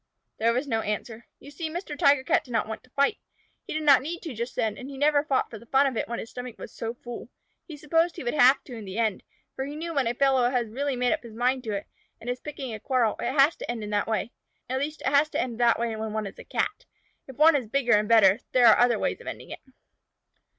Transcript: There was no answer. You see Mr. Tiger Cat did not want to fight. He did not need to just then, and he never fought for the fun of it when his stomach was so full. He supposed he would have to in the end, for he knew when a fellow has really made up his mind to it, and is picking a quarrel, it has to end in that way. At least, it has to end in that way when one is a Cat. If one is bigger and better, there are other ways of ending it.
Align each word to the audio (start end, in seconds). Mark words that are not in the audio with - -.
There 0.39 0.51
was 0.51 0.67
no 0.67 0.81
answer. 0.81 1.27
You 1.39 1.51
see 1.51 1.69
Mr. 1.69 1.95
Tiger 1.95 2.23
Cat 2.23 2.43
did 2.43 2.49
not 2.53 2.67
want 2.67 2.83
to 2.85 2.89
fight. 2.89 3.19
He 3.67 3.75
did 3.75 3.83
not 3.83 4.01
need 4.01 4.23
to 4.23 4.33
just 4.33 4.55
then, 4.55 4.75
and 4.75 4.89
he 4.89 4.97
never 4.97 5.23
fought 5.23 5.51
for 5.51 5.59
the 5.59 5.67
fun 5.67 5.85
of 5.85 5.95
it 5.95 6.07
when 6.09 6.17
his 6.17 6.31
stomach 6.31 6.57
was 6.57 6.73
so 6.73 6.95
full. 6.95 7.29
He 7.67 7.77
supposed 7.77 8.15
he 8.15 8.23
would 8.23 8.33
have 8.33 8.63
to 8.63 8.73
in 8.73 8.85
the 8.85 8.97
end, 8.97 9.21
for 9.55 9.63
he 9.63 9.75
knew 9.75 9.93
when 9.93 10.07
a 10.07 10.15
fellow 10.15 10.49
has 10.49 10.69
really 10.69 10.95
made 10.95 11.13
up 11.13 11.21
his 11.21 11.35
mind 11.35 11.63
to 11.65 11.73
it, 11.73 11.85
and 12.19 12.31
is 12.31 12.39
picking 12.39 12.73
a 12.73 12.79
quarrel, 12.79 13.15
it 13.19 13.31
has 13.33 13.55
to 13.57 13.69
end 13.69 13.83
in 13.83 13.91
that 13.91 14.07
way. 14.07 14.31
At 14.67 14.79
least, 14.79 15.01
it 15.01 15.13
has 15.13 15.29
to 15.29 15.39
end 15.39 15.51
in 15.51 15.57
that 15.59 15.77
way 15.77 15.95
when 15.95 16.13
one 16.13 16.25
is 16.25 16.39
a 16.39 16.45
Cat. 16.45 16.87
If 17.27 17.35
one 17.35 17.55
is 17.55 17.67
bigger 17.67 17.93
and 17.93 18.09
better, 18.09 18.39
there 18.53 18.65
are 18.65 18.79
other 18.79 18.97
ways 18.97 19.21
of 19.21 19.27
ending 19.27 19.51
it. 19.51 19.59